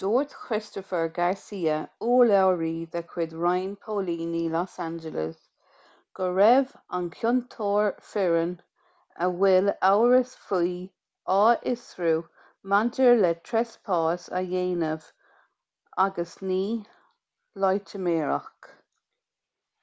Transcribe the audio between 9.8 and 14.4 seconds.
amhras faoi á fhiosrú maidir le treaspás